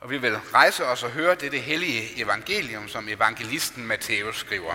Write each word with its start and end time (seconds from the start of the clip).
Og 0.00 0.10
vi 0.10 0.18
vil 0.18 0.36
rejse 0.36 0.84
os 0.84 1.02
og 1.02 1.10
høre 1.10 1.34
dette 1.34 1.58
hellige 1.58 2.20
evangelium, 2.22 2.88
som 2.88 3.08
evangelisten 3.08 3.86
Matthæus 3.86 4.38
skriver. 4.38 4.74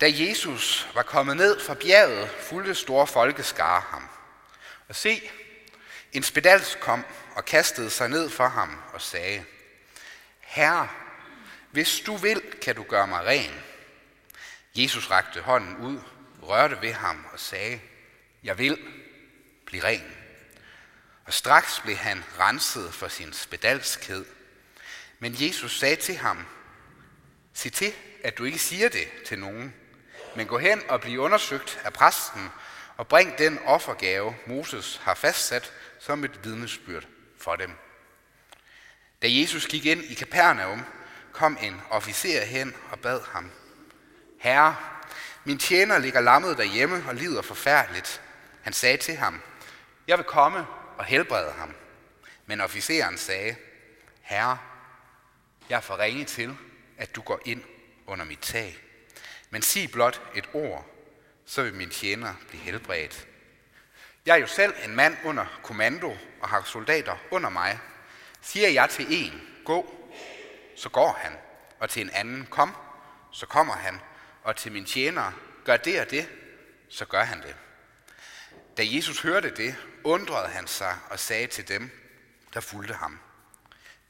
Da 0.00 0.06
Jesus 0.12 0.88
var 0.94 1.02
kommet 1.02 1.36
ned 1.36 1.60
fra 1.60 1.74
bjerget, 1.74 2.28
fulgte 2.30 2.74
store 2.74 3.06
folkeskare 3.06 3.82
ham. 3.88 4.08
Og 4.88 4.94
se, 4.94 5.30
en 6.12 6.22
spedals 6.22 6.78
kom 6.80 7.04
og 7.34 7.44
kastede 7.44 7.90
sig 7.90 8.08
ned 8.08 8.30
for 8.30 8.48
ham 8.48 8.78
og 8.92 9.00
sagde, 9.00 9.44
Herre, 10.56 10.88
hvis 11.70 12.00
du 12.06 12.16
vil, 12.16 12.42
kan 12.62 12.74
du 12.74 12.82
gøre 12.82 13.06
mig 13.06 13.24
ren. 13.26 13.50
Jesus 14.74 15.10
rakte 15.10 15.40
hånden 15.40 15.76
ud, 15.76 16.00
rørte 16.42 16.82
ved 16.82 16.92
ham 16.92 17.26
og 17.32 17.40
sagde, 17.40 17.80
Jeg 18.42 18.58
vil, 18.58 18.78
blive 19.66 19.84
ren. 19.84 20.16
Og 21.24 21.32
straks 21.32 21.80
blev 21.80 21.96
han 21.96 22.24
renset 22.38 22.94
for 22.94 23.08
sin 23.08 23.32
spedalskhed. 23.32 24.24
Men 25.18 25.34
Jesus 25.38 25.78
sagde 25.78 25.96
til 25.96 26.16
ham, 26.16 26.46
Sig 27.54 27.72
til, 27.72 27.92
at 28.24 28.38
du 28.38 28.44
ikke 28.44 28.58
siger 28.58 28.88
det 28.88 29.08
til 29.26 29.38
nogen, 29.38 29.74
men 30.36 30.46
gå 30.46 30.58
hen 30.58 30.82
og 30.88 31.00
bliv 31.00 31.20
undersøgt 31.20 31.80
af 31.84 31.92
præsten, 31.92 32.48
og 32.96 33.08
bring 33.08 33.38
den 33.38 33.58
offergave, 33.64 34.36
Moses 34.46 35.00
har 35.02 35.14
fastsat 35.14 35.72
som 36.00 36.24
et 36.24 36.44
vidnesbyrd 36.44 37.06
for 37.38 37.56
dem. 37.56 37.85
Da 39.26 39.30
Jesus 39.30 39.66
gik 39.66 39.86
ind 39.86 40.04
i 40.04 40.14
Kapernaum, 40.14 40.84
kom 41.32 41.58
en 41.62 41.82
officer 41.90 42.44
hen 42.44 42.74
og 42.90 43.00
bad 43.00 43.20
ham, 43.32 43.50
Herre, 44.38 44.76
min 45.44 45.58
tjener 45.58 45.98
ligger 45.98 46.20
lammet 46.20 46.58
derhjemme 46.58 47.04
og 47.08 47.14
lider 47.14 47.42
forfærdeligt. 47.42 48.22
Han 48.62 48.72
sagde 48.72 48.96
til 48.96 49.16
ham, 49.16 49.40
jeg 50.06 50.18
vil 50.18 50.24
komme 50.24 50.66
og 50.98 51.04
helbrede 51.04 51.52
ham. 51.52 51.74
Men 52.46 52.60
officeren 52.60 53.18
sagde, 53.18 53.56
Herre, 54.22 54.58
jeg 55.68 55.76
er 55.76 55.80
for 55.80 55.98
ringe 55.98 56.24
til, 56.24 56.56
at 56.98 57.16
du 57.16 57.20
går 57.20 57.40
ind 57.44 57.62
under 58.06 58.24
mit 58.24 58.40
tag. 58.40 58.78
Men 59.50 59.62
sig 59.62 59.90
blot 59.90 60.22
et 60.34 60.48
ord, 60.52 60.86
så 61.46 61.62
vil 61.62 61.74
min 61.74 61.90
tjener 61.90 62.34
blive 62.48 62.62
helbredt. 62.62 63.26
Jeg 64.26 64.32
er 64.32 64.40
jo 64.40 64.46
selv 64.46 64.74
en 64.84 64.96
mand 64.96 65.16
under 65.24 65.60
kommando 65.62 66.16
og 66.40 66.48
har 66.48 66.62
soldater 66.62 67.16
under 67.30 67.50
mig. 67.50 67.78
Siger 68.46 68.68
jeg 68.68 68.90
til 68.90 69.06
en, 69.08 69.42
gå, 69.64 70.10
så 70.76 70.88
går 70.88 71.18
han, 71.20 71.32
og 71.80 71.90
til 71.90 72.02
en 72.02 72.10
anden, 72.10 72.46
kom, 72.50 72.76
så 73.32 73.46
kommer 73.46 73.74
han, 73.74 74.00
og 74.42 74.56
til 74.56 74.72
min 74.72 74.84
tjener, 74.84 75.32
gør 75.64 75.76
det 75.76 76.00
og 76.00 76.10
det, 76.10 76.28
så 76.88 77.04
gør 77.04 77.22
han 77.22 77.42
det. 77.42 77.56
Da 78.76 78.82
Jesus 78.84 79.20
hørte 79.20 79.54
det, 79.56 79.76
undrede 80.04 80.48
han 80.48 80.66
sig 80.66 80.98
og 81.10 81.18
sagde 81.18 81.46
til 81.46 81.68
dem, 81.68 81.90
der 82.54 82.60
fulgte 82.60 82.94
ham, 82.94 83.18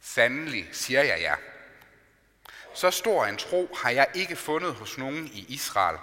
Sandelig 0.00 0.68
siger 0.72 1.02
jeg 1.02 1.20
jer, 1.20 1.36
så 2.74 2.90
stor 2.90 3.26
en 3.26 3.36
tro 3.36 3.76
har 3.82 3.90
jeg 3.90 4.08
ikke 4.14 4.36
fundet 4.36 4.74
hos 4.74 4.98
nogen 4.98 5.26
i 5.26 5.46
Israel. 5.48 5.98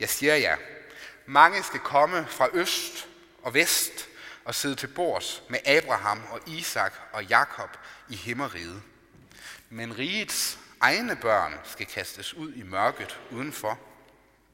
Jeg 0.00 0.08
siger 0.08 0.34
jer, 0.34 0.56
mange 1.26 1.62
skal 1.62 1.80
komme 1.80 2.26
fra 2.26 2.48
øst 2.52 3.08
og 3.42 3.54
vest 3.54 4.08
og 4.46 4.54
sidde 4.54 4.74
til 4.74 4.86
bords 4.86 5.42
med 5.48 5.58
Abraham 5.66 6.22
og 6.30 6.40
Isak 6.48 6.94
og 7.12 7.24
Jakob 7.24 7.76
i 8.08 8.16
himmeriget. 8.16 8.82
Men 9.70 9.98
rigets 9.98 10.58
egne 10.80 11.16
børn 11.16 11.54
skal 11.64 11.86
kastes 11.86 12.34
ud 12.34 12.52
i 12.52 12.62
mørket 12.62 13.20
udenfor. 13.30 13.78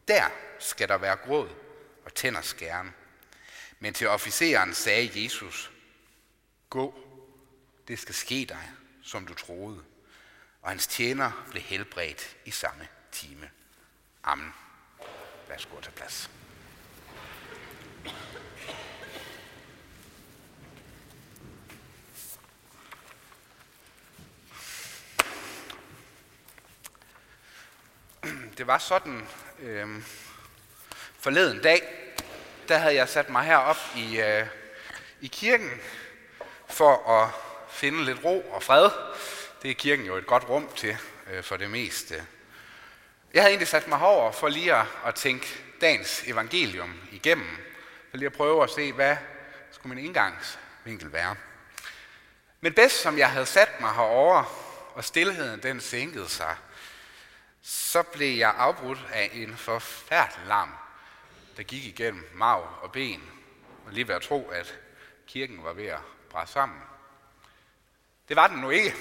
Der 0.08 0.24
skal 0.58 0.88
der 0.88 0.98
være 0.98 1.16
gråd 1.16 1.48
og 2.04 2.14
tænder 2.14 2.40
skæren. 2.40 2.94
Men 3.80 3.94
til 3.94 4.08
officeren 4.08 4.74
sagde 4.74 5.22
Jesus, 5.24 5.70
gå, 6.70 6.94
det 7.88 7.98
skal 7.98 8.14
ske 8.14 8.46
dig, 8.48 8.70
som 9.02 9.26
du 9.26 9.34
troede 9.34 9.82
og 10.62 10.68
hans 10.68 10.86
tjener 10.86 11.46
blev 11.50 11.62
helbredt 11.62 12.36
i 12.44 12.50
samme 12.50 12.88
time. 13.12 13.50
Amen. 14.24 14.52
Værsgo 15.48 15.80
til 15.80 15.90
plads. 15.90 16.30
Det 28.62 28.66
var 28.66 28.78
sådan 28.78 29.28
øh, 29.62 29.88
forleden 31.18 31.62
dag, 31.62 31.82
der 32.68 32.78
havde 32.78 32.94
jeg 32.94 33.08
sat 33.08 33.30
mig 33.30 33.44
herop 33.44 33.76
i, 33.96 34.20
øh, 34.20 34.46
i 35.20 35.26
kirken 35.26 35.70
for 36.68 37.22
at 37.22 37.30
finde 37.70 38.04
lidt 38.04 38.24
ro 38.24 38.40
og 38.40 38.62
fred 38.62 38.90
det 39.62 39.70
er 39.70 39.74
kirken 39.74 40.06
jo 40.06 40.16
et 40.16 40.26
godt 40.26 40.48
rum 40.48 40.68
til 40.76 40.96
øh, 41.30 41.42
for 41.42 41.56
det 41.56 41.70
meste. 41.70 42.26
Jeg 43.34 43.42
havde 43.42 43.50
egentlig 43.50 43.68
sat 43.68 43.88
mig 43.88 43.98
herover 43.98 44.32
for 44.32 44.48
lige 44.48 44.74
at, 44.74 44.86
at 45.06 45.14
tænke 45.14 45.46
dagens 45.80 46.22
evangelium 46.26 47.00
igennem. 47.12 47.56
For 48.10 48.16
lige 48.16 48.26
at 48.26 48.32
prøve 48.32 48.62
at 48.62 48.70
se, 48.70 48.92
hvad 48.92 49.16
skulle 49.70 49.94
min 49.94 50.04
indgangsvinkel 50.04 51.12
være. 51.12 51.36
Men 52.60 52.72
bedst 52.72 53.02
som 53.02 53.18
jeg 53.18 53.30
havde 53.30 53.46
sat 53.46 53.80
mig 53.80 53.90
herover 53.90 54.44
og 54.94 55.04
stillheden 55.04 55.62
den 55.62 55.80
sænkede 55.80 56.28
sig, 56.28 56.56
så 57.62 58.02
blev 58.02 58.36
jeg 58.36 58.54
afbrudt 58.56 59.06
af 59.12 59.30
en 59.32 59.56
forfærdelig 59.56 60.46
larm, 60.46 60.74
der 61.56 61.62
gik 61.62 61.84
igennem 61.84 62.30
mag 62.34 62.62
og 62.62 62.92
ben. 62.92 63.22
Og 63.86 63.92
lige 63.92 64.08
ved 64.08 64.14
at 64.14 64.22
tro, 64.22 64.48
at 64.48 64.78
kirken 65.26 65.64
var 65.64 65.72
ved 65.72 65.86
at 65.86 66.00
brænde 66.30 66.50
sammen. 66.50 66.82
Det 68.28 68.36
var 68.36 68.46
den 68.46 68.58
nu 68.58 68.70
ikke. 68.70 68.94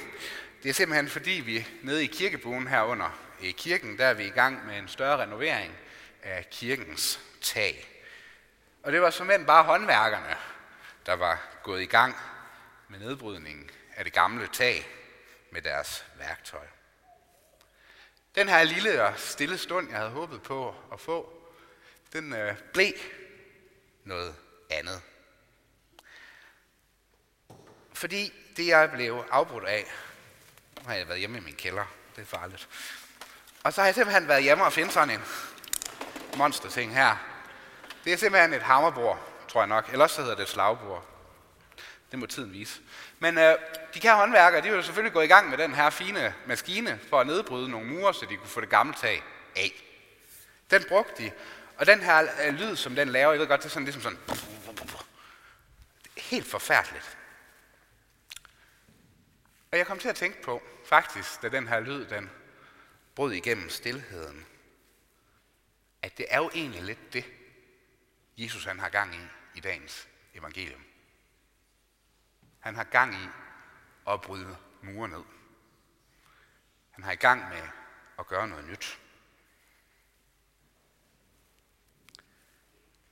Det 0.64 0.70
er 0.70 0.74
simpelthen 0.74 1.10
fordi, 1.10 1.32
vi 1.32 1.68
nede 1.82 2.04
i 2.04 2.08
kirkebuen 2.08 2.68
herunder 2.68 3.20
i 3.40 3.52
kirken, 3.52 3.98
der 3.98 4.06
er 4.06 4.14
vi 4.14 4.24
i 4.24 4.30
gang 4.30 4.66
med 4.66 4.78
en 4.78 4.88
større 4.88 5.22
renovering 5.22 5.74
af 6.24 6.50
kirkens 6.52 7.20
tag. 7.42 7.88
Og 8.84 8.92
det 8.92 9.02
var 9.02 9.10
simpelthen 9.10 9.46
bare 9.46 9.64
håndværkerne, 9.64 10.36
der 11.06 11.14
var 11.14 11.42
gået 11.64 11.82
i 11.82 11.86
gang 11.86 12.16
med 12.88 13.00
nedbrydningen 13.00 13.70
af 13.96 14.04
det 14.04 14.14
gamle 14.14 14.48
tag 14.48 14.88
med 15.52 15.62
deres 15.62 16.06
værktøj. 16.18 16.66
Den 18.36 18.50
her 18.50 18.64
lille 18.64 19.04
og 19.04 19.14
stille 19.20 19.58
stund, 19.58 19.90
jeg 19.90 19.98
havde 19.98 20.12
håbet 20.12 20.42
på 20.42 20.76
at 20.94 21.00
få, 21.00 21.34
den 22.14 22.34
øh, 22.34 22.56
blev 22.74 22.94
noget 24.04 24.36
andet. 24.70 25.02
Fordi 27.94 28.34
det, 28.58 28.68
jeg 28.68 28.92
blev 28.92 29.26
afbrudt 29.32 29.66
af, 29.66 29.86
nu 30.82 30.88
har 30.88 30.96
jeg 30.96 31.08
været 31.08 31.20
hjemme 31.20 31.38
i 31.38 31.42
min 31.42 31.56
kælder. 31.56 31.86
Det 32.16 32.22
er 32.22 32.26
farligt. 32.26 32.70
Og 33.64 33.74
så 33.74 33.82
har 33.82 33.88
jeg 33.88 33.96
simpelthen 33.96 34.28
været 34.28 34.44
hjemme 34.44 34.64
og 34.64 34.74
finde 34.74 34.92
sådan 34.92 35.10
en 35.10 35.22
monster 36.38 36.70
ting 36.70 36.96
her. 36.96 37.16
Det 38.04 38.14
er 38.14 38.18
simpelthen 38.18 38.54
et 38.54 38.62
hammerbord, 38.62 39.20
tror 39.48 39.62
jeg 39.62 39.68
nok. 39.68 39.90
Ellers 39.92 40.12
så 40.12 40.22
hedder 40.22 40.36
det 40.36 40.44
et 40.44 40.50
slagbord. 40.50 41.11
Det 42.12 42.20
må 42.20 42.26
tiden 42.26 42.54
vise. 42.54 42.82
Men 43.20 43.38
øh, 43.38 43.56
de 43.94 44.00
kære 44.00 44.16
håndværkere, 44.16 44.62
de 44.62 44.68
har 44.68 44.76
jo 44.76 44.82
selvfølgelig 44.82 45.14
gået 45.14 45.26
i 45.26 45.28
gang 45.28 45.50
med 45.50 45.58
den 45.58 45.76
her 45.76 45.90
fine 45.90 46.34
maskine 46.46 47.00
for 47.10 47.20
at 47.20 47.28
nedbryde 47.28 47.70
nogle 47.70 47.88
mure, 47.88 48.14
så 48.14 48.26
de 48.30 48.38
kunne 48.38 48.50
få 48.50 48.62
det 48.62 48.70
gamle 48.70 48.94
tag 48.94 49.24
af. 49.56 49.72
Den 50.72 50.84
brugte 50.88 51.24
de. 51.24 51.32
Og 51.78 51.88
den 51.88 52.00
her 52.00 52.28
øh, 52.46 52.54
lyd, 52.54 52.76
som 52.76 52.96
den 52.96 53.10
laver, 53.10 53.32
jeg 53.32 53.40
ved 53.40 53.48
godt, 53.48 53.62
det 53.62 53.66
er 53.66 53.70
sådan 53.70 53.86
ligesom 53.86 54.02
sådan... 54.02 54.20
Helt 56.18 56.46
forfærdeligt. 56.46 57.18
Og 59.72 59.78
jeg 59.78 59.88
kom 59.88 60.00
til 60.00 60.10
at 60.10 60.16
tænke 60.16 60.42
på, 60.42 60.62
faktisk, 60.86 61.42
da 61.42 61.50
den 61.50 61.68
her 61.68 61.80
lyd, 61.80 62.06
den 62.06 62.30
brød 63.16 63.32
igennem 63.32 63.70
stillheden, 63.70 64.46
at 66.02 66.18
det 66.18 66.26
er 66.30 66.38
jo 66.38 66.50
egentlig 66.54 66.84
lidt 66.84 67.14
det, 67.14 67.26
Jesus 68.38 68.66
han 68.66 68.80
har 68.80 68.90
gang 68.90 69.16
i 69.16 69.20
i 69.56 69.60
dagens 69.60 70.08
evangelium. 70.34 70.91
Han 72.62 72.76
har 72.76 72.84
gang 72.84 73.16
i 73.16 73.28
at 74.08 74.22
bryde 74.22 74.58
mure 74.82 75.08
ned. 75.08 75.24
Han 76.92 77.04
har 77.04 77.12
i 77.12 77.16
gang 77.16 77.50
med 77.50 77.68
at 78.20 78.28
gøre 78.28 78.48
noget 78.48 78.66
nyt. 78.66 79.00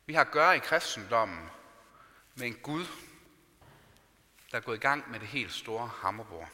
Vi 0.05 0.13
har 0.13 0.21
at 0.21 0.31
gøre 0.31 0.55
i 0.55 0.59
kristendommen 0.59 1.49
med 2.35 2.47
en 2.47 2.55
Gud, 2.55 2.85
der 4.51 4.57
er 4.57 4.61
gået 4.61 4.77
i 4.77 4.79
gang 4.79 5.11
med 5.11 5.19
det 5.19 5.27
helt 5.27 5.53
store 5.53 5.87
hammerbord. 5.87 6.49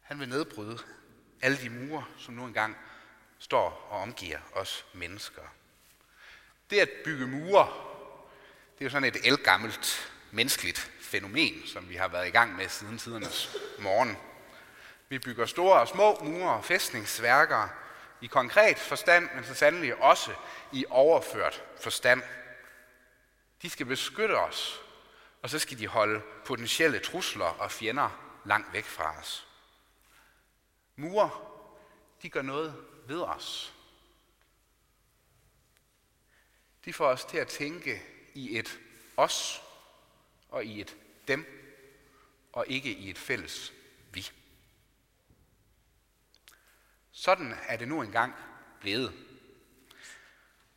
Han 0.00 0.20
vil 0.20 0.28
nedbryde 0.28 0.78
alle 1.40 1.56
de 1.56 1.70
mure, 1.70 2.04
som 2.18 2.34
nu 2.34 2.46
engang 2.46 2.76
står 3.38 3.86
og 3.90 4.00
omgiver 4.00 4.38
os 4.52 4.86
mennesker. 4.94 5.42
Det 6.70 6.80
at 6.80 6.90
bygge 7.04 7.26
mure, 7.26 7.66
det 8.74 8.80
er 8.80 8.84
jo 8.84 8.90
sådan 8.90 9.08
et 9.08 9.26
elgammelt 9.26 10.12
menneskeligt 10.30 10.92
fænomen, 11.00 11.62
som 11.66 11.88
vi 11.88 11.96
har 11.96 12.08
været 12.08 12.26
i 12.26 12.30
gang 12.30 12.56
med 12.56 12.68
siden 12.68 12.98
tidernes 12.98 13.56
morgen. 13.78 14.16
Vi 15.08 15.18
bygger 15.18 15.46
store 15.46 15.80
og 15.80 15.88
små 15.88 16.18
mure 16.22 16.50
og 16.50 16.64
fæstningsværker 16.64 17.68
i 18.20 18.26
konkret 18.26 18.78
forstand, 18.78 19.28
men 19.34 19.44
så 19.44 19.54
sandelig 19.54 20.02
også 20.02 20.32
i 20.72 20.84
overført 20.88 21.62
forstand. 21.80 22.22
De 23.62 23.70
skal 23.70 23.86
beskytte 23.86 24.38
os, 24.38 24.80
og 25.42 25.50
så 25.50 25.58
skal 25.58 25.78
de 25.78 25.86
holde 25.86 26.22
potentielle 26.44 26.98
trusler 26.98 27.44
og 27.44 27.70
fjender 27.70 28.40
langt 28.44 28.72
væk 28.72 28.84
fra 28.84 29.18
os. 29.18 29.46
Mure, 30.96 31.30
de 32.22 32.30
gør 32.30 32.42
noget 32.42 32.84
ved 33.06 33.20
os. 33.20 33.74
De 36.84 36.92
får 36.92 37.06
os 37.06 37.24
til 37.24 37.38
at 37.38 37.48
tænke 37.48 38.02
i 38.34 38.58
et 38.58 38.78
os 39.16 39.62
og 40.56 40.64
i 40.64 40.80
et 40.80 40.96
dem, 41.28 41.46
og 42.52 42.64
ikke 42.68 42.92
i 42.92 43.10
et 43.10 43.18
fælles 43.18 43.72
vi. 44.12 44.30
Sådan 47.12 47.54
er 47.68 47.76
det 47.76 47.88
nu 47.88 48.02
engang 48.02 48.34
blevet. 48.80 49.12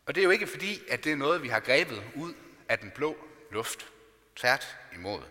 Og 0.06 0.16
det 0.16 0.22
er 0.22 0.26
jo 0.26 0.30
ikke 0.30 0.48
fordi, 0.48 0.88
at 0.88 1.04
det 1.04 1.12
er 1.12 1.16
noget, 1.16 1.44
vi 1.44 1.48
har 1.48 1.60
grebet 1.60 2.04
ud 2.16 2.34
af 2.70 2.80
den 2.80 2.92
blå 2.92 3.18
luft. 3.52 3.92
Tvært 4.36 4.78
imod. 4.94 5.24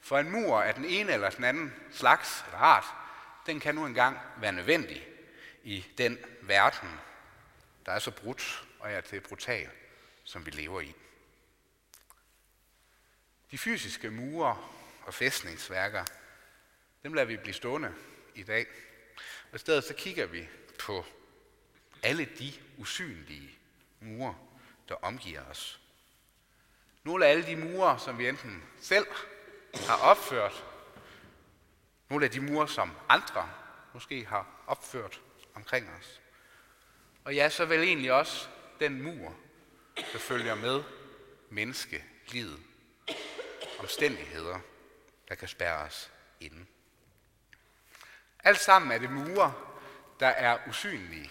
For 0.00 0.18
en 0.18 0.30
mur 0.30 0.62
af 0.62 0.74
den 0.74 0.84
ene 0.84 1.12
eller 1.12 1.30
den 1.30 1.44
anden 1.44 1.74
slags 1.90 2.44
eller 2.46 2.58
art, 2.58 2.84
den 3.46 3.60
kan 3.60 3.74
nu 3.74 3.86
engang 3.86 4.18
være 4.36 4.52
nødvendig 4.52 5.08
i 5.62 5.86
den 5.98 6.18
verden, 6.42 6.88
der 7.86 7.92
er 7.92 7.98
så 7.98 8.10
brudt 8.10 8.64
og 8.78 8.92
er 8.92 9.00
til 9.00 9.20
brutal, 9.20 9.68
som 10.24 10.46
vi 10.46 10.50
lever 10.50 10.80
i. 10.80 10.94
De 13.52 13.58
fysiske 13.58 14.10
mure 14.10 14.56
og 15.02 15.14
fæstningsværker, 15.14 16.04
dem 17.02 17.12
lader 17.12 17.26
vi 17.26 17.36
blive 17.36 17.54
stående 17.54 17.94
i 18.34 18.42
dag. 18.42 18.66
Og 19.50 19.56
i 19.56 19.58
stedet 19.58 19.84
så 19.84 19.94
kigger 19.94 20.26
vi 20.26 20.48
på 20.78 21.04
alle 22.02 22.24
de 22.38 22.52
usynlige 22.78 23.58
mure, 24.00 24.36
der 24.88 24.94
omgiver 24.94 25.44
os. 25.44 25.80
Nogle 27.04 27.26
af 27.26 27.30
alle 27.30 27.46
de 27.46 27.56
mure, 27.56 27.98
som 27.98 28.18
vi 28.18 28.28
enten 28.28 28.62
selv 28.80 29.06
har 29.86 29.96
opført, 29.96 30.64
nogle 32.10 32.24
af 32.24 32.30
de 32.30 32.40
mure, 32.40 32.68
som 32.68 32.90
andre 33.08 33.50
måske 33.94 34.26
har 34.26 34.62
opført 34.66 35.20
omkring 35.54 35.90
os. 36.00 36.20
Og 37.24 37.34
ja, 37.34 37.48
så 37.48 37.64
vel 37.64 37.82
egentlig 37.82 38.12
også 38.12 38.48
den 38.80 39.02
mur, 39.02 39.36
der 39.96 40.18
følger 40.18 40.54
med 40.54 40.82
menneskelivet. 41.50 42.71
Omstændigheder, 43.82 44.60
der 45.28 45.34
kan 45.34 45.48
spærre 45.48 45.78
os 45.78 46.10
inde. 46.40 46.66
Alt 48.38 48.60
sammen 48.60 48.92
er 48.92 48.98
det 48.98 49.10
mure, 49.10 49.54
der 50.20 50.26
er 50.26 50.68
usynlige. 50.68 51.30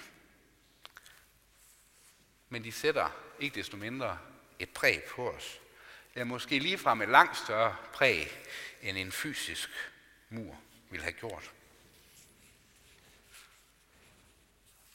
Men 2.49 2.63
de 2.63 2.71
sætter 2.71 3.09
ikke 3.39 3.55
desto 3.55 3.77
mindre 3.77 4.19
et 4.59 4.69
præg 4.69 5.03
på 5.03 5.31
os. 5.31 5.61
er 6.15 6.23
måske 6.23 6.59
ligefrem 6.59 7.01
et 7.01 7.09
langt 7.09 7.37
større 7.37 7.75
præg, 7.93 8.31
end 8.81 8.97
en 8.97 9.11
fysisk 9.11 9.69
mur 10.29 10.57
ville 10.89 11.03
have 11.03 11.13
gjort. 11.13 11.51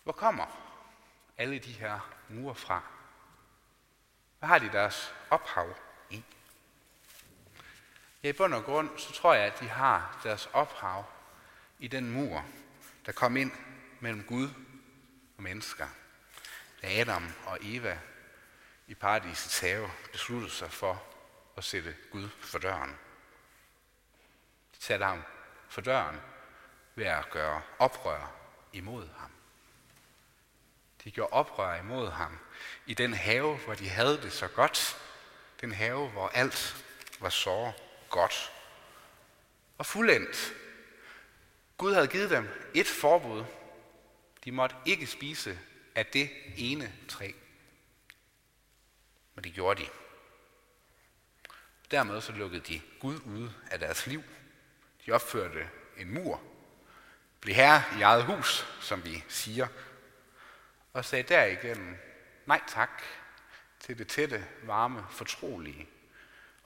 Hvor 0.02 0.12
kommer 0.12 0.46
alle 1.38 1.58
de 1.58 1.72
her 1.72 2.16
mure 2.28 2.54
fra? 2.54 2.82
Hvad 4.38 4.48
har 4.48 4.58
de 4.58 4.72
deres 4.72 5.14
ophav 5.30 5.76
i? 6.10 6.24
Ja, 8.26 8.30
i 8.30 8.32
bund 8.32 8.54
og 8.54 8.64
grund, 8.64 8.98
så 8.98 9.12
tror 9.12 9.34
jeg, 9.34 9.44
at 9.44 9.60
de 9.60 9.68
har 9.68 10.20
deres 10.22 10.48
ophav 10.52 11.04
i 11.78 11.88
den 11.88 12.10
mur, 12.10 12.44
der 13.06 13.12
kom 13.12 13.36
ind 13.36 13.52
mellem 14.00 14.24
Gud 14.24 14.48
og 15.36 15.42
mennesker. 15.42 15.86
Da 16.82 17.00
Adam 17.00 17.32
og 17.44 17.58
Eva 17.62 17.98
i 18.86 18.94
paradisets 18.94 19.60
have 19.60 19.90
besluttede 20.12 20.52
sig 20.52 20.72
for 20.72 21.02
at 21.56 21.64
sætte 21.64 21.96
Gud 22.10 22.28
for 22.40 22.58
døren. 22.58 22.90
De 24.78 24.84
satte 24.84 25.04
ham 25.04 25.22
for 25.68 25.80
døren 25.80 26.20
ved 26.94 27.06
at 27.06 27.30
gøre 27.30 27.62
oprør 27.78 28.32
imod 28.72 29.08
ham. 29.18 29.30
De 31.04 31.10
gjorde 31.10 31.32
oprør 31.32 31.74
imod 31.74 32.10
ham 32.10 32.38
i 32.86 32.94
den 32.94 33.14
have, 33.14 33.56
hvor 33.56 33.74
de 33.74 33.88
havde 33.88 34.22
det 34.22 34.32
så 34.32 34.48
godt. 34.48 34.96
Den 35.60 35.72
have, 35.72 36.08
hvor 36.08 36.28
alt 36.28 36.84
var 37.20 37.28
så 37.28 37.72
godt 38.16 38.52
og 39.78 39.86
fuldendt. 39.86 40.54
Gud 41.76 41.94
havde 41.94 42.08
givet 42.08 42.30
dem 42.30 42.48
et 42.74 42.86
forbud. 42.86 43.44
De 44.44 44.52
måtte 44.52 44.76
ikke 44.86 45.06
spise 45.06 45.58
af 45.94 46.06
det 46.06 46.30
ene 46.56 46.92
træ. 47.08 47.32
Men 49.34 49.44
det 49.44 49.52
gjorde 49.52 49.82
de. 49.82 49.88
Dermed 51.90 52.20
så 52.20 52.32
lukkede 52.32 52.60
de 52.60 52.80
Gud 53.00 53.20
ude 53.24 53.54
af 53.70 53.78
deres 53.78 54.06
liv. 54.06 54.22
De 55.06 55.12
opførte 55.12 55.68
en 55.96 56.14
mur, 56.14 56.42
blev 57.40 57.54
herre 57.54 57.82
i 57.98 58.02
eget 58.02 58.24
hus, 58.24 58.66
som 58.80 59.04
vi 59.04 59.24
siger, 59.28 59.66
og 60.92 61.04
sagde 61.04 61.22
derigennem 61.22 61.96
nej 62.46 62.60
tak 62.68 63.02
til 63.80 63.98
det 63.98 64.08
tætte, 64.08 64.46
varme, 64.62 65.04
fortrolige 65.10 65.88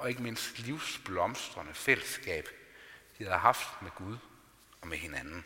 og 0.01 0.09
ikke 0.09 0.23
mindst 0.23 0.59
livsblomstrende 0.59 1.75
fællesskab, 1.75 2.49
de 3.19 3.25
havde 3.25 3.39
haft 3.39 3.83
med 3.83 3.91
Gud 3.91 4.17
og 4.81 4.89
med 4.89 4.99
hinanden. 4.99 5.45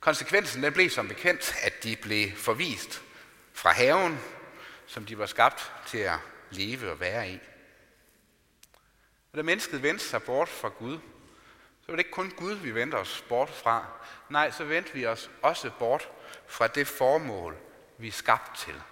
Konsekvensen 0.00 0.62
den 0.62 0.72
blev 0.72 0.90
som 0.90 1.08
bekendt, 1.08 1.54
at 1.62 1.82
de 1.82 1.96
blev 1.96 2.36
forvist 2.36 3.02
fra 3.52 3.72
haven, 3.72 4.18
som 4.86 5.06
de 5.06 5.18
var 5.18 5.26
skabt 5.26 5.72
til 5.86 5.98
at 5.98 6.18
leve 6.50 6.90
og 6.90 7.00
være 7.00 7.30
i. 7.30 7.38
Og 9.32 9.36
da 9.36 9.42
mennesket 9.42 9.82
vendte 9.82 10.04
sig 10.04 10.22
bort 10.22 10.48
fra 10.48 10.68
Gud, 10.68 10.98
så 11.80 11.86
var 11.86 11.96
det 11.96 12.00
ikke 12.00 12.10
kun 12.10 12.30
Gud, 12.30 12.54
vi 12.54 12.74
vendte 12.74 12.94
os 12.94 13.24
bort 13.28 13.50
fra. 13.50 13.86
Nej, 14.28 14.50
så 14.50 14.64
vendte 14.64 14.92
vi 14.92 15.06
os 15.06 15.30
også 15.42 15.70
bort 15.78 16.08
fra 16.46 16.66
det 16.66 16.88
formål, 16.88 17.56
vi 17.98 18.08
er 18.08 18.12
skabt 18.12 18.58
til. 18.58 18.82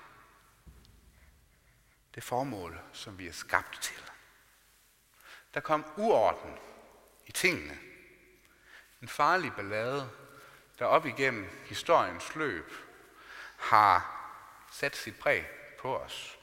Det 2.15 2.23
formål, 2.23 2.81
som 2.93 3.19
vi 3.19 3.27
er 3.27 3.33
skabt 3.33 3.83
til. 3.83 4.03
Der 5.55 5.61
kom 5.61 5.85
uorden 5.97 6.59
i 7.27 7.33
tingene. 7.33 7.79
En 9.03 9.09
farlig 9.09 9.53
ballade, 9.53 10.11
der 10.79 10.85
op 10.85 11.07
igennem 11.07 11.49
historiens 11.65 12.35
løb 12.35 12.73
har 13.57 14.21
sat 14.73 14.97
sit 14.97 15.19
præg 15.19 15.47
på 15.81 15.99
os. 15.99 16.39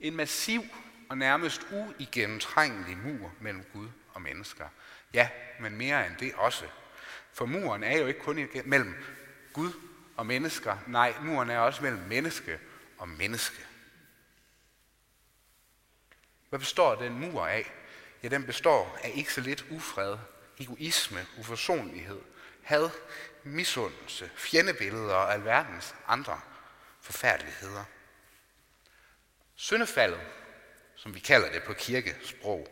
En 0.00 0.16
massiv 0.16 0.62
og 1.08 1.18
nærmest 1.18 1.66
uigennemtrængelig 1.72 2.96
mur 2.98 3.32
mellem 3.40 3.64
Gud 3.72 3.88
og 4.14 4.22
mennesker. 4.22 4.68
Ja, 5.12 5.28
men 5.60 5.76
mere 5.76 6.06
end 6.06 6.16
det 6.16 6.34
også. 6.34 6.68
For 7.32 7.46
muren 7.46 7.82
er 7.82 7.98
jo 7.98 8.06
ikke 8.06 8.20
kun 8.20 8.48
mellem 8.64 8.94
Gud 9.52 9.72
og 10.16 10.26
mennesker. 10.26 10.76
Nej, 10.86 11.14
muren 11.20 11.50
er 11.50 11.58
også 11.58 11.82
mellem 11.82 12.02
menneske 12.02 12.60
og 12.98 13.08
menneske. 13.08 13.66
Hvad 16.54 16.60
består 16.60 16.94
den 16.94 17.12
mur 17.12 17.46
af? 17.46 17.72
Ja, 18.22 18.28
den 18.28 18.46
består 18.46 18.98
af 19.02 19.12
ikke 19.14 19.32
så 19.32 19.40
lidt 19.40 19.64
ufred, 19.70 20.18
egoisme, 20.58 21.26
uforsonlighed, 21.38 22.20
had, 22.62 22.90
misundelse, 23.42 24.30
fjendebilleder 24.36 25.14
og 25.14 25.32
alverdens 25.32 25.94
andre 26.06 26.40
forfærdeligheder. 27.00 27.84
Syndefaldet, 29.54 30.20
som 30.96 31.14
vi 31.14 31.20
kalder 31.20 31.52
det 31.52 31.62
på 31.62 31.72
kirkesprog, 31.72 32.68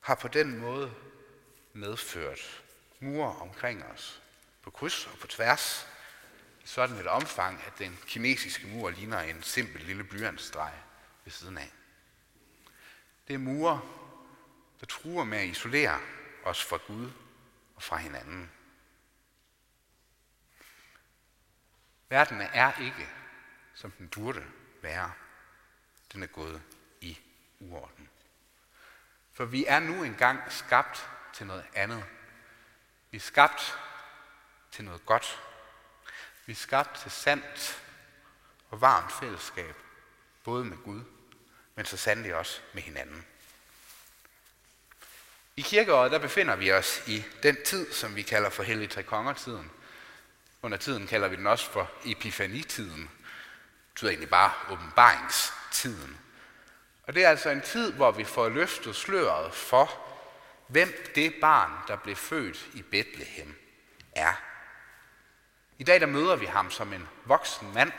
har 0.00 0.14
på 0.14 0.28
den 0.28 0.58
måde 0.58 0.94
medført 1.72 2.62
mure 3.00 3.36
omkring 3.36 3.84
os, 3.84 4.22
på 4.62 4.70
kryds 4.70 5.06
og 5.06 5.18
på 5.18 5.26
tværs, 5.26 5.86
i 6.64 6.66
sådan 6.66 6.96
et 6.96 7.06
omfang, 7.06 7.64
at 7.66 7.72
den 7.78 7.98
kinesiske 8.06 8.66
mur 8.66 8.90
ligner 8.90 9.20
en 9.20 9.42
simpel 9.42 9.82
lille 9.82 10.04
blyantstreg 10.04 10.72
ved 11.24 11.32
siden 11.32 11.58
af. 11.58 11.72
Det 13.30 13.34
er 13.34 13.38
mure, 13.38 13.80
der 14.80 14.86
truer 14.86 15.24
med 15.24 15.38
at 15.38 15.46
isolere 15.46 16.00
os 16.44 16.64
fra 16.64 16.76
Gud 16.86 17.10
og 17.76 17.82
fra 17.82 17.96
hinanden. 17.96 18.50
Verden 22.08 22.40
er 22.40 22.80
ikke, 22.80 23.08
som 23.74 23.90
den 23.90 24.08
burde 24.08 24.46
være. 24.82 25.12
Den 26.12 26.22
er 26.22 26.26
gået 26.26 26.62
i 27.00 27.18
uorden. 27.60 28.08
For 29.32 29.44
vi 29.44 29.64
er 29.66 29.78
nu 29.78 30.02
engang 30.02 30.52
skabt 30.52 31.10
til 31.32 31.46
noget 31.46 31.66
andet. 31.74 32.04
Vi 33.10 33.16
er 33.16 33.20
skabt 33.20 33.78
til 34.70 34.84
noget 34.84 35.06
godt. 35.06 35.42
Vi 36.46 36.52
er 36.52 36.56
skabt 36.56 36.98
til 36.98 37.10
sandt 37.10 37.84
og 38.70 38.80
varmt 38.80 39.12
fællesskab, 39.12 39.76
både 40.44 40.64
med 40.64 40.76
Gud, 40.76 41.04
men 41.80 41.86
så 41.86 41.96
sandelig 41.96 42.34
også 42.34 42.60
med 42.72 42.82
hinanden. 42.82 43.24
I 45.56 45.60
kirkeåret 45.60 46.12
der 46.12 46.18
befinder 46.18 46.56
vi 46.56 46.72
os 46.72 47.02
i 47.06 47.24
den 47.42 47.56
tid, 47.64 47.92
som 47.92 48.16
vi 48.16 48.22
kalder 48.22 48.50
for 48.50 48.62
Hellig 48.62 48.90
Trekonger-tiden. 48.90 49.70
Under 50.62 50.78
tiden 50.78 51.06
kalder 51.06 51.28
vi 51.28 51.36
den 51.36 51.46
også 51.46 51.70
for 51.70 51.90
Epifanitiden. 52.04 53.00
Det 53.00 53.10
betyder 53.94 54.10
egentlig 54.10 54.30
bare 54.30 54.52
åbenbaringstiden. 54.70 56.18
Og 57.02 57.14
det 57.14 57.24
er 57.24 57.28
altså 57.28 57.50
en 57.50 57.60
tid, 57.60 57.92
hvor 57.92 58.10
vi 58.10 58.24
får 58.24 58.48
løftet 58.48 58.96
sløret 58.96 59.54
for, 59.54 59.90
hvem 60.66 61.10
det 61.14 61.34
barn, 61.40 61.72
der 61.88 61.96
blev 61.96 62.16
født 62.16 62.68
i 62.74 62.82
Bethlehem, 62.82 63.54
er. 64.12 64.32
I 65.78 65.84
dag 65.84 66.00
der 66.00 66.06
møder 66.06 66.36
vi 66.36 66.46
ham 66.46 66.70
som 66.70 66.92
en 66.92 67.08
voksen 67.24 67.74
mand 67.74 67.92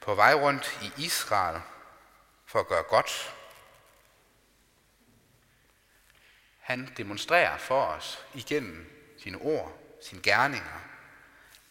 på 0.00 0.14
vej 0.14 0.34
rundt 0.34 0.78
i 0.82 1.02
Israel 1.02 1.60
for 2.56 2.60
at 2.60 2.68
gøre 2.68 2.82
godt. 2.82 3.36
Han 6.60 6.92
demonstrerer 6.96 7.58
for 7.58 7.82
os 7.82 8.26
igennem 8.34 8.90
sine 9.18 9.38
ord, 9.38 9.78
sine 10.02 10.22
gerninger, 10.22 10.80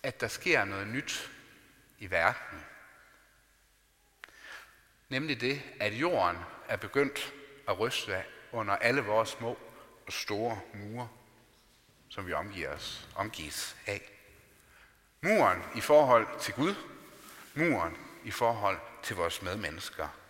at 0.04 0.22
der 0.22 0.28
sker 0.28 0.66
noget 0.66 0.88
nyt 0.88 1.32
i 2.00 2.12
verden. 2.12 2.66
Nemlig 5.10 5.42
det, 5.42 5.62
at 5.80 5.94
jorden 5.94 6.38
er 6.68 6.76
begyndt 6.78 7.34
at 7.68 7.80
ryste 7.80 8.24
under 8.52 8.76
alle 8.76 9.02
vores 9.02 9.30
små 9.30 9.58
og 10.08 10.14
store 10.14 10.60
mure, 10.74 11.10
som 12.10 12.28
vi 12.28 12.34
omgiver 12.34 12.70
os, 12.70 13.08
omgives 13.16 13.76
af. 13.88 14.12
Muren 15.22 15.64
i 15.76 15.82
forhold 15.82 16.40
til 16.40 16.54
Gud, 16.54 16.76
muren 17.56 17.98
i 18.24 18.32
forhold 18.32 18.80
til 19.04 19.16
vores 19.16 19.42
medmennesker. 19.42 20.25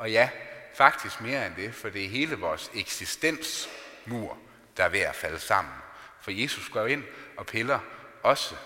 Og 0.00 0.10
ja, 0.10 0.30
faktisk 0.74 1.20
mere 1.20 1.46
end 1.46 1.54
det, 1.54 1.74
for 1.74 1.88
det 1.88 2.04
er 2.04 2.08
hele 2.08 2.36
vores 2.36 2.70
eksistensmur, 2.74 4.38
der 4.76 4.84
er 4.84 4.88
ved 4.88 5.00
at 5.00 5.14
falde 5.14 5.38
sammen. 5.38 5.74
For 6.20 6.30
Jesus 6.30 6.68
går 6.68 6.86
ind 6.86 7.04
og 7.36 7.46
piller 7.46 7.80
også 8.22 8.56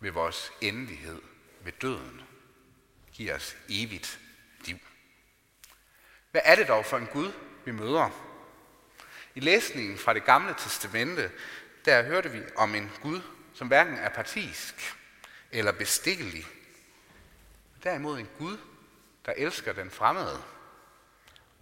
ved 0.00 0.10
vores 0.10 0.52
endelighed, 0.60 1.22
ved 1.60 1.72
døden. 1.72 2.22
Giver 3.12 3.34
os 3.34 3.56
evigt 3.68 4.18
liv. 4.64 4.78
Hvad 6.30 6.40
er 6.44 6.54
det 6.54 6.68
dog 6.68 6.86
for 6.86 6.98
en 6.98 7.06
Gud, 7.06 7.32
vi 7.64 7.72
møder? 7.72 8.10
I 9.34 9.40
læsningen 9.40 9.98
fra 9.98 10.14
det 10.14 10.24
gamle 10.24 10.54
testamente, 10.58 11.30
der 11.84 12.02
hørte 12.02 12.30
vi 12.30 12.42
om 12.56 12.74
en 12.74 12.92
Gud, 13.02 13.20
som 13.54 13.68
hverken 13.68 13.98
er 13.98 14.08
partisk 14.08 14.96
eller 15.50 15.72
bestikkelig. 15.72 16.46
Derimod 17.82 18.18
en 18.18 18.28
Gud, 18.38 18.58
der 19.26 19.32
elsker 19.36 19.72
den 19.72 19.90
fremmede 19.90 20.53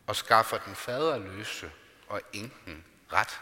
og 0.07 0.17
skaffer 0.17 0.59
den 0.59 0.75
faderløse 0.75 1.71
og 2.07 2.21
ingen 2.33 2.85
ret. 3.13 3.41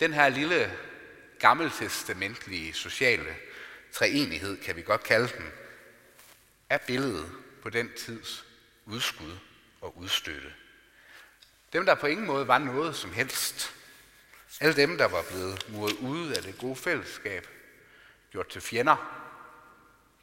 Den 0.00 0.12
her 0.12 0.28
lille 0.28 0.78
gammeltestamentlige 1.38 2.72
sociale 2.72 3.36
treenighed, 3.92 4.62
kan 4.62 4.76
vi 4.76 4.82
godt 4.82 5.02
kalde 5.02 5.28
den, 5.28 5.52
er 6.70 6.78
billedet 6.78 7.32
på 7.62 7.70
den 7.70 7.90
tids 7.96 8.44
udskud 8.86 9.38
og 9.80 9.98
udstøtte. 9.98 10.52
Dem, 11.72 11.86
der 11.86 11.94
på 11.94 12.06
ingen 12.06 12.26
måde 12.26 12.48
var 12.48 12.58
noget 12.58 12.96
som 12.96 13.12
helst. 13.12 13.74
Alle 14.60 14.76
dem, 14.76 14.98
der 14.98 15.08
var 15.08 15.22
blevet 15.22 15.68
muret 15.68 15.92
ude 15.92 16.36
af 16.36 16.42
det 16.42 16.58
gode 16.58 16.76
fællesskab, 16.76 17.48
gjort 18.30 18.48
til 18.48 18.60
fjender, 18.60 19.24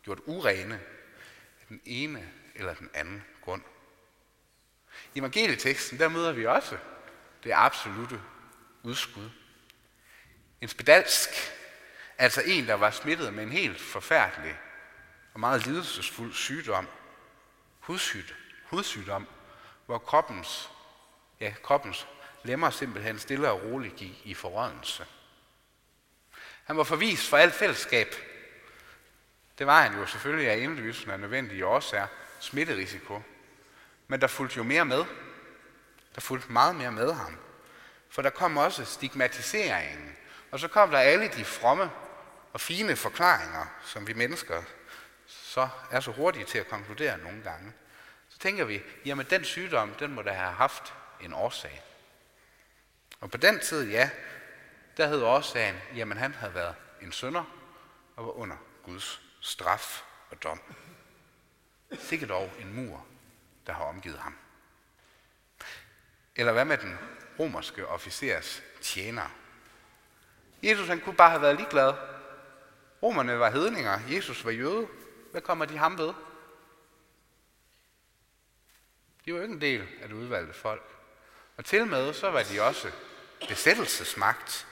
gjort 0.03 0.19
urene 0.25 0.75
af 1.61 1.65
den 1.69 1.81
ene 1.85 2.31
eller 2.55 2.73
den 2.73 2.89
anden 2.93 3.23
grund. 3.41 3.61
I 5.15 5.19
evangelieteksten, 5.19 5.99
der 5.99 6.09
møder 6.09 6.31
vi 6.31 6.45
også 6.45 6.77
det 7.43 7.51
absolute 7.55 8.21
udskud. 8.83 9.29
En 10.61 10.67
spedalsk, 10.67 11.29
altså 12.17 12.41
en, 12.45 12.67
der 12.67 12.73
var 12.73 12.91
smittet 12.91 13.33
med 13.33 13.43
en 13.43 13.51
helt 13.51 13.81
forfærdelig 13.81 14.59
og 15.33 15.39
meget 15.39 15.65
lidelsesfuld 15.65 16.33
sygdom, 16.33 16.87
hudsygdom, 17.79 18.37
hudsygdom 18.65 19.27
hvor 19.85 19.97
kroppens 19.97 20.69
ja, 21.39 21.53
kroppens 21.63 22.07
lemmer 22.43 22.69
simpelthen 22.69 23.19
stille 23.19 23.51
og 23.51 23.63
roligt 23.63 23.95
gik 23.95 24.21
i 24.23 24.33
forrådelse. 24.33 25.05
Han 26.63 26.77
var 26.77 26.83
forvist 26.83 27.29
for 27.29 27.37
alt 27.37 27.53
fællesskab. 27.53 28.07
Det 29.57 29.67
var 29.67 29.81
han 29.81 29.99
jo 29.99 30.05
selvfølgelig 30.05 30.49
af 30.49 30.57
indlysende 30.57 31.13
og 31.13 31.19
nødvendige 31.19 31.65
årsager, 31.65 32.07
smitterisiko. 32.39 33.21
Men 34.07 34.21
der 34.21 34.27
fulgte 34.27 34.57
jo 34.57 34.63
mere 34.63 34.85
med. 34.85 35.05
Der 36.15 36.21
fulgte 36.21 36.51
meget 36.51 36.75
mere 36.75 36.91
med 36.91 37.13
ham. 37.13 37.37
For 38.09 38.21
der 38.21 38.29
kom 38.29 38.57
også 38.57 38.85
stigmatiseringen. 38.85 40.15
Og 40.51 40.59
så 40.59 40.67
kom 40.67 40.91
der 40.91 40.97
alle 40.97 41.27
de 41.27 41.45
fromme 41.45 41.91
og 42.53 42.61
fine 42.61 42.95
forklaringer, 42.95 43.65
som 43.83 44.07
vi 44.07 44.13
mennesker 44.13 44.63
så 45.53 45.69
er 45.91 45.99
så 45.99 46.11
hurtige 46.11 46.45
til 46.45 46.57
at 46.57 46.67
konkludere 46.67 47.17
nogle 47.17 47.43
gange. 47.43 47.73
Så 48.29 48.39
tænker 48.39 48.65
vi, 48.65 48.81
jamen 49.05 49.25
den 49.29 49.43
sygdom, 49.43 49.93
den 49.93 50.11
må 50.11 50.21
da 50.21 50.31
have 50.31 50.53
haft 50.53 50.93
en 51.21 51.33
årsag. 51.33 51.83
Og 53.19 53.31
på 53.31 53.37
den 53.37 53.59
tid, 53.59 53.89
ja, 53.89 54.09
der 54.97 55.07
hed 55.07 55.21
årsagen, 55.21 55.75
jamen 55.95 56.17
han 56.17 56.33
havde 56.33 56.53
været 56.53 56.75
en 57.01 57.11
sønder 57.11 57.43
og 58.15 58.25
var 58.25 58.31
under 58.31 58.55
Guds 58.85 59.21
straf 59.41 60.03
og 60.31 60.43
dom. 60.43 60.61
Sikkert 61.99 62.29
dog 62.29 62.51
en 62.59 62.73
mur, 62.73 63.05
der 63.67 63.73
har 63.73 63.83
omgivet 63.83 64.19
ham. 64.19 64.35
Eller 66.35 66.51
hvad 66.51 66.65
med 66.65 66.77
den 66.77 66.97
romerske 67.39 67.87
officers 67.87 68.63
tjener? 68.81 69.29
Jesus 70.63 70.87
han 70.87 70.99
kunne 70.99 71.15
bare 71.15 71.29
have 71.29 71.41
været 71.41 71.57
ligeglad. 71.57 71.93
Romerne 73.03 73.39
var 73.39 73.49
hedninger, 73.49 73.99
Jesus 74.09 74.45
var 74.45 74.51
jøde. 74.51 74.87
Hvad 75.31 75.41
kommer 75.41 75.65
de 75.65 75.77
ham 75.77 75.97
ved? 75.97 76.13
De 79.25 79.33
var 79.33 79.37
jo 79.37 79.41
ikke 79.41 79.53
en 79.53 79.61
del 79.61 79.87
af 80.01 80.07
det 80.07 80.15
udvalgte 80.15 80.53
folk. 80.53 80.83
Og 81.57 81.65
til 81.65 81.87
med 81.87 82.13
så 82.13 82.31
var 82.31 82.43
de 82.43 82.61
også 82.61 82.91
besættelsesmagt. 83.47 84.67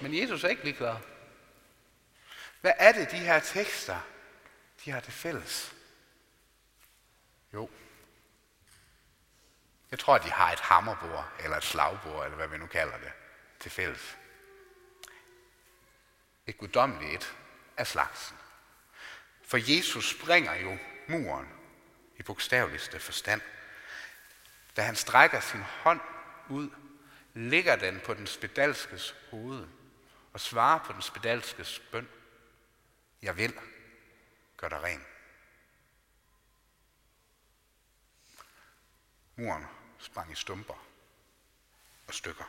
Men 0.00 0.18
Jesus 0.18 0.44
er 0.44 0.48
ikke 0.48 0.64
ligeglad. 0.64 0.96
Hvad 2.60 2.72
er 2.78 2.92
det, 2.92 3.10
de 3.10 3.16
her 3.16 3.40
tekster, 3.40 3.98
de 4.84 4.90
har 4.90 5.00
til 5.00 5.12
fælles? 5.12 5.74
Jo, 7.54 7.70
jeg 9.90 9.98
tror, 9.98 10.18
de 10.18 10.30
har 10.30 10.52
et 10.52 10.60
hammerbord, 10.60 11.32
eller 11.38 11.56
et 11.56 11.64
slagbord, 11.64 12.24
eller 12.24 12.36
hvad 12.36 12.48
vi 12.48 12.58
nu 12.58 12.66
kalder 12.66 12.98
det, 12.98 13.12
til 13.60 13.70
fælles. 13.70 14.18
Et 16.46 16.58
guddommeligt 16.58 17.14
et 17.14 17.36
af 17.76 17.86
slagsen. 17.86 18.36
For 19.42 19.74
Jesus 19.76 20.10
springer 20.10 20.54
jo 20.54 20.78
muren 21.08 21.48
i 22.16 22.22
bogstaveligste 22.22 23.00
forstand. 23.00 23.40
Da 24.76 24.82
han 24.82 24.96
strækker 24.96 25.40
sin 25.40 25.60
hånd 25.60 26.00
ud, 26.48 26.70
ligger 27.34 27.76
den 27.76 28.00
på 28.06 28.14
den 28.14 28.26
spedalskes 28.26 29.14
hoved 29.30 29.68
og 30.32 30.40
svarer 30.40 30.78
på 30.78 30.92
den 30.92 31.02
spedalskes 31.02 31.82
bøn. 31.92 32.08
Jeg 33.22 33.36
vil, 33.36 33.54
gør 34.56 34.68
dig 34.68 34.82
ren. 34.82 35.04
Muren 39.40 39.66
sprang 39.98 40.32
i 40.32 40.34
stumper 40.34 40.86
og 42.06 42.14
stykker. 42.14 42.44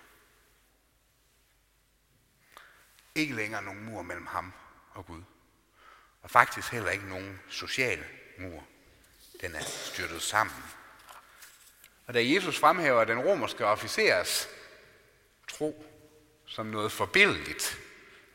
Ikke 3.15 3.35
længere 3.35 3.63
nogen 3.63 3.83
mur 3.83 4.01
mellem 4.01 4.25
ham 4.25 4.53
og 4.93 5.05
Gud. 5.05 5.23
Og 6.21 6.29
faktisk 6.29 6.71
heller 6.71 6.91
ikke 6.91 7.09
nogen 7.09 7.41
social 7.49 8.05
mur. 8.37 8.67
Den 9.41 9.55
er 9.55 9.63
styrtet 9.63 10.21
sammen. 10.21 10.63
Og 12.07 12.13
da 12.13 12.25
Jesus 12.25 12.59
fremhæver 12.59 13.03
den 13.03 13.19
romerske 13.19 13.65
officers 13.65 14.47
tro 15.47 15.85
som 16.45 16.65
noget 16.65 16.91
forbilledeligt, 16.91 17.77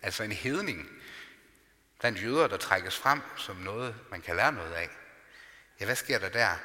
altså 0.02 0.22
en 0.22 0.32
hedning 0.32 0.88
blandt 1.98 2.22
jøder, 2.22 2.46
der 2.46 2.56
trækkes 2.56 2.96
frem 2.96 3.20
som 3.36 3.56
noget, 3.56 3.96
man 4.10 4.22
kan 4.22 4.36
lære 4.36 4.52
noget 4.52 4.72
af, 4.72 4.90
ja, 5.80 5.84
hvad 5.84 5.96
sker 5.96 6.18
der 6.18 6.28
der? 6.28 6.56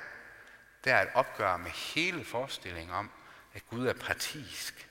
Det 0.84 0.94
er 0.94 1.02
et 1.02 1.10
opgør 1.14 1.58
med 1.58 1.72
hele 1.72 2.26
forestillingen 2.26 2.96
om, 2.96 3.12
at 3.54 3.68
Gud 3.70 3.88
er 3.88 3.94
partisk, 3.94 4.90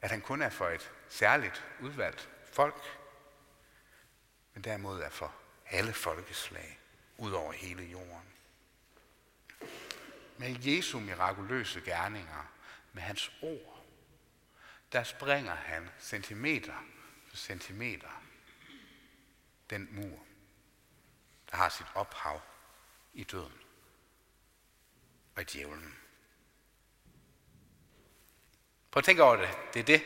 at 0.00 0.10
han 0.10 0.20
kun 0.20 0.42
er 0.42 0.50
for 0.50 0.68
et 0.68 0.90
særligt 1.08 1.64
udvalgt 1.80 2.28
folk, 2.52 2.98
men 4.54 4.64
derimod 4.64 5.00
er 5.00 5.10
for 5.10 5.34
alle 5.66 5.92
folkeslag 5.92 6.78
ud 7.16 7.32
over 7.32 7.52
hele 7.52 7.82
jorden. 7.82 8.32
Med 10.36 10.56
Jesu 10.60 11.00
mirakuløse 11.00 11.80
gerninger, 11.80 12.52
med 12.92 13.02
hans 13.02 13.32
ord, 13.42 13.84
der 14.92 15.02
springer 15.02 15.54
han 15.54 15.90
centimeter 16.00 16.84
for 17.28 17.36
centimeter 17.36 18.22
den 19.70 19.88
mur, 19.90 20.18
der 21.50 21.56
har 21.56 21.68
sit 21.68 21.86
ophav 21.94 22.40
i 23.14 23.24
døden 23.24 23.61
og 25.36 25.42
i 25.42 25.44
djævlen. 25.44 25.94
Prøv 28.90 29.00
at 29.00 29.04
tænke 29.04 29.22
over 29.22 29.36
det. 29.36 29.48
Det 29.74 29.80
er 29.80 29.84
det, 29.84 30.02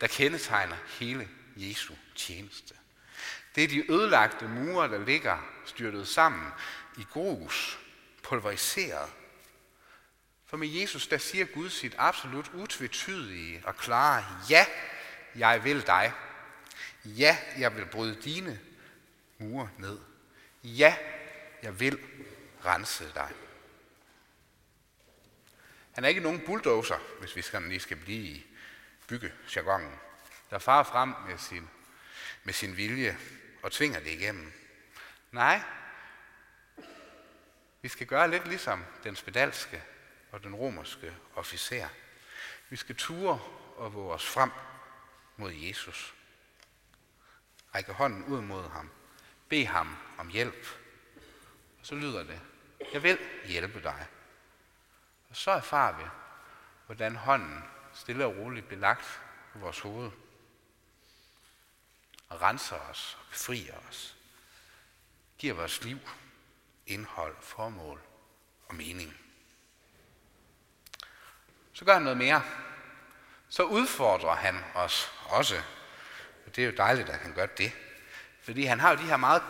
der 0.00 0.06
kendetegner 0.06 0.76
hele 0.86 1.28
Jesu 1.56 1.94
tjeneste. 2.16 2.74
Det 3.54 3.64
er 3.64 3.68
de 3.68 3.92
ødelagte 3.92 4.48
mure, 4.48 4.88
der 4.88 5.04
ligger 5.04 5.38
styrtet 5.64 6.08
sammen 6.08 6.50
i 6.98 7.02
grus, 7.10 7.78
pulveriseret. 8.22 9.10
For 10.46 10.56
med 10.56 10.68
Jesus, 10.68 11.06
der 11.06 11.18
siger 11.18 11.44
Gud 11.44 11.70
sit 11.70 11.94
absolut 11.98 12.50
utvetydige 12.54 13.62
og 13.64 13.76
klare, 13.76 14.24
ja, 14.50 14.66
jeg 15.34 15.64
vil 15.64 15.86
dig. 15.86 16.12
Ja, 17.04 17.38
jeg 17.58 17.76
vil 17.76 17.86
bryde 17.86 18.22
dine 18.22 18.60
mure 19.38 19.68
ned. 19.78 19.98
Ja, 20.64 20.96
jeg 21.62 21.80
vil 21.80 21.98
rense 22.64 23.12
dig. 23.14 23.30
Han 25.92 26.04
er 26.04 26.08
ikke 26.08 26.20
nogen 26.20 26.42
bulldozer, 26.46 26.98
hvis 27.20 27.36
vi 27.36 27.42
skal, 27.42 27.62
lige 27.62 27.80
skal 27.80 27.96
blive 27.96 28.22
i 28.22 28.46
byggejargonen, 29.08 29.94
der 30.50 30.58
farer 30.58 30.84
frem 30.84 31.14
med 31.28 31.38
sin, 31.38 31.68
med 32.44 32.54
sin 32.54 32.76
vilje 32.76 33.18
og 33.62 33.72
tvinger 33.72 34.00
det 34.00 34.10
igennem. 34.10 34.52
Nej, 35.32 35.60
vi 37.82 37.88
skal 37.88 38.06
gøre 38.06 38.30
lidt 38.30 38.48
ligesom 38.48 38.84
den 39.04 39.16
spedalske 39.16 39.82
og 40.32 40.42
den 40.42 40.54
romerske 40.54 41.16
officer. 41.34 41.88
Vi 42.68 42.76
skal 42.76 42.96
ture 42.96 43.40
og 43.76 43.94
våge 43.94 44.12
os 44.12 44.26
frem 44.26 44.50
mod 45.36 45.52
Jesus. 45.52 46.14
Række 47.74 47.92
hånden 47.92 48.24
ud 48.24 48.40
mod 48.40 48.68
ham. 48.68 48.90
Bed 49.48 49.64
ham 49.64 49.96
om 50.18 50.28
hjælp. 50.28 50.66
Og 51.80 51.86
så 51.86 51.94
lyder 51.94 52.22
det, 52.22 52.40
jeg 52.92 53.02
vil 53.02 53.18
hjælpe 53.44 53.82
dig. 53.82 54.06
Og 55.30 55.36
så 55.36 55.50
erfarer 55.50 55.96
vi, 55.96 56.04
hvordan 56.86 57.16
hånden 57.16 57.64
stille 57.94 58.24
og 58.24 58.36
roligt 58.36 58.66
bliver 58.66 58.80
lagt 58.80 59.20
på 59.52 59.58
vores 59.58 59.80
hoved. 59.80 60.10
Og 62.28 62.42
renser 62.42 62.76
os 62.76 63.18
og 63.20 63.26
befrier 63.30 63.74
os. 63.88 64.16
Giver 65.38 65.54
vores 65.54 65.84
liv 65.84 65.98
indhold, 66.86 67.36
formål 67.40 68.00
og 68.68 68.74
mening. 68.74 69.16
Så 71.72 71.84
gør 71.84 71.92
han 71.92 72.02
noget 72.02 72.18
mere. 72.18 72.42
Så 73.48 73.62
udfordrer 73.62 74.34
han 74.34 74.64
os 74.74 75.12
også. 75.24 75.62
Og 76.46 76.56
det 76.56 76.64
er 76.64 76.66
jo 76.66 76.76
dejligt, 76.76 77.08
at 77.08 77.18
han 77.18 77.34
gør 77.34 77.46
det. 77.46 77.72
Fordi 78.42 78.64
han 78.64 78.80
har 78.80 78.90
jo 78.90 78.96
de 78.96 79.02
her 79.02 79.16
meget 79.16 79.42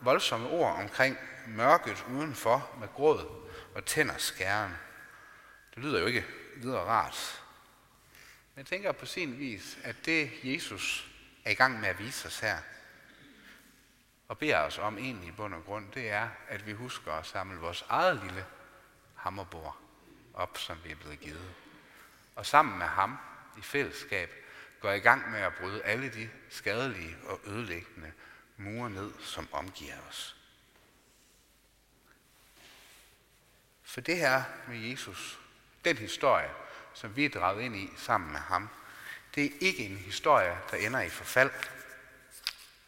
voldsomme 0.00 0.48
ord 0.48 0.80
omkring 0.80 1.16
mørket 1.46 2.04
udenfor 2.08 2.74
med 2.80 2.88
gråd 2.88 3.48
og 3.74 3.84
tænder 3.84 4.18
skæren. 4.18 4.72
Det 5.74 5.82
lyder 5.82 6.00
jo 6.00 6.06
ikke 6.06 6.26
videre 6.56 6.84
rart. 6.84 7.42
Men 8.54 8.58
jeg 8.58 8.66
tænker 8.66 8.92
på 8.92 9.06
sin 9.06 9.38
vis, 9.38 9.78
at 9.84 9.96
det 10.04 10.30
Jesus 10.44 11.10
er 11.44 11.50
i 11.50 11.54
gang 11.54 11.80
med 11.80 11.88
at 11.88 11.98
vise 11.98 12.26
os 12.26 12.40
her, 12.40 12.58
og 14.28 14.38
beder 14.38 14.58
os 14.58 14.78
om 14.78 14.98
egentlig 14.98 15.28
i 15.28 15.32
bund 15.32 15.54
og 15.54 15.64
grund, 15.64 15.92
det 15.92 16.10
er, 16.10 16.28
at 16.48 16.66
vi 16.66 16.72
husker 16.72 17.12
at 17.12 17.26
samle 17.26 17.60
vores 17.60 17.84
eget 17.88 18.20
lille 18.22 18.46
hammerbord 19.16 19.78
op, 20.34 20.58
som 20.58 20.78
vi 20.84 20.90
er 20.90 20.96
blevet 20.96 21.20
givet. 21.20 21.54
Og 22.36 22.46
sammen 22.46 22.78
med 22.78 22.86
ham 22.86 23.18
i 23.58 23.60
fællesskab 23.60 24.30
går 24.80 24.90
i 24.90 24.98
gang 24.98 25.30
med 25.30 25.40
at 25.40 25.54
bryde 25.54 25.82
alle 25.82 26.12
de 26.12 26.30
skadelige 26.50 27.16
og 27.26 27.40
ødelæggende 27.46 28.12
mure 28.56 28.90
ned, 28.90 29.12
som 29.20 29.48
omgiver 29.52 30.00
os. 30.08 30.36
For 33.82 34.00
det 34.00 34.16
her 34.16 34.42
med 34.68 34.78
Jesus, 34.78 35.41
den 35.84 35.96
historie, 35.96 36.50
som 36.94 37.16
vi 37.16 37.24
er 37.24 37.28
draget 37.28 37.62
ind 37.62 37.76
i 37.76 37.90
sammen 37.96 38.32
med 38.32 38.40
ham, 38.40 38.68
det 39.34 39.44
er 39.44 39.50
ikke 39.60 39.86
en 39.86 39.96
historie, 39.96 40.58
der 40.70 40.76
ender 40.76 41.00
i 41.00 41.08
forfald, 41.08 41.50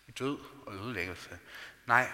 i 0.08 0.10
død 0.10 0.38
og 0.66 0.74
ødelæggelse. 0.74 1.38
Nej, 1.86 2.10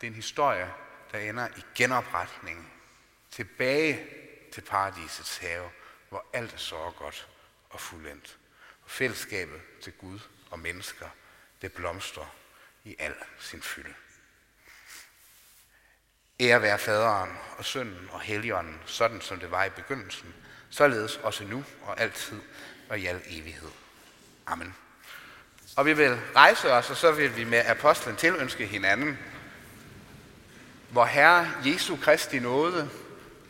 det 0.00 0.06
er 0.06 0.10
en 0.10 0.14
historie, 0.14 0.72
der 1.12 1.18
ender 1.18 1.48
i 1.56 1.64
genopretning, 1.74 2.72
tilbage 3.30 4.06
til 4.52 4.60
paradisets 4.60 5.38
have, 5.38 5.70
hvor 6.08 6.26
alt 6.32 6.54
er 6.54 6.58
så 6.58 6.92
godt 6.98 7.28
og 7.70 7.80
fuldendt. 7.80 8.38
Og 8.82 8.90
fællesskabet 8.90 9.60
til 9.82 9.92
Gud 9.92 10.20
og 10.50 10.58
mennesker, 10.58 11.08
det 11.62 11.72
blomstrer 11.72 12.34
i 12.84 12.96
al 12.98 13.14
sin 13.38 13.62
fylde. 13.62 13.94
Ære 16.40 16.62
være 16.62 16.78
faderen 16.78 17.30
og 17.58 17.64
sønnen 17.64 18.08
og 18.12 18.20
helligånden, 18.20 18.80
sådan 18.86 19.20
som 19.20 19.40
det 19.40 19.50
var 19.50 19.64
i 19.64 19.70
begyndelsen, 19.70 20.34
således 20.70 21.16
også 21.16 21.44
nu 21.44 21.64
og 21.82 22.00
altid 22.00 22.40
og 22.88 22.98
i 22.98 23.06
al 23.06 23.20
evighed. 23.26 23.70
Amen. 24.46 24.74
Og 25.76 25.86
vi 25.86 25.92
vil 25.92 26.18
rejse 26.36 26.72
os, 26.72 26.90
og 26.90 26.96
så 26.96 27.12
vil 27.12 27.36
vi 27.36 27.44
med 27.44 27.62
apostlen 27.66 28.16
tilønske 28.16 28.66
hinanden, 28.66 29.18
hvor 30.90 31.04
Herre 31.04 31.50
Jesu 31.64 31.96
Kristi 31.96 32.38
nåde, 32.38 32.90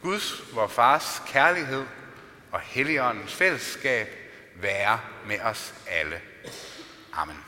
Guds, 0.02 0.54
vor 0.54 0.66
Fars 0.66 1.22
kærlighed 1.26 1.84
og 2.52 2.60
Helligåndens 2.60 3.34
fællesskab 3.34 4.08
være 4.54 5.00
med 5.26 5.40
os 5.40 5.74
alle. 5.86 6.20
Amen. 7.12 7.45